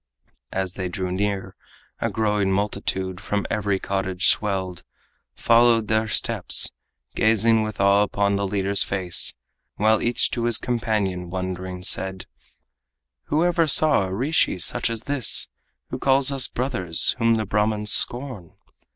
As 0.51 0.73
they 0.73 0.89
drew 0.89 1.11
near, 1.11 1.55
a 1.99 2.09
growing 2.09 2.51
multitude, 2.51 3.21
From 3.21 3.45
every 3.51 3.77
cottage 3.77 4.29
swelled, 4.29 4.83
followed 5.35 5.89
their 5.89 6.07
steps, 6.07 6.71
Gazing 7.13 7.61
with 7.61 7.79
awe 7.79 8.01
upon 8.01 8.35
the 8.35 8.47
leader's 8.47 8.81
face, 8.81 9.35
While 9.75 10.01
each 10.01 10.31
to 10.31 10.45
his 10.45 10.57
companion 10.57 11.29
wondering 11.29 11.83
said: 11.83 12.25
"Who 13.25 13.45
ever 13.45 13.67
saw 13.67 14.05
a 14.05 14.11
rishi 14.11 14.57
such 14.57 14.89
as 14.89 15.03
this, 15.03 15.49
Who 15.91 15.99
calls 15.99 16.31
us 16.31 16.47
brothers, 16.47 17.13
whom 17.19 17.35
the 17.35 17.45
Brahmans 17.45 17.91
scorn?" 17.91 18.53